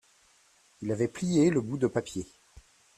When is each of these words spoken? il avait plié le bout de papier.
il 0.81 0.91
avait 0.91 1.07
plié 1.07 1.51
le 1.51 1.61
bout 1.61 1.77
de 1.77 1.85
papier. 1.85 2.25